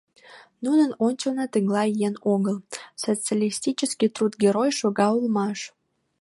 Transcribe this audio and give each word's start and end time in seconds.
Нунын 0.63 0.91
ончылно 1.05 1.45
тыглай 1.53 1.89
еҥ 2.07 2.13
огыл— 2.33 2.57
Социалистический 3.03 4.09
Труд 4.15 4.33
Герой 4.43 4.69
шога 4.79 5.07
улмаш. 5.17 5.59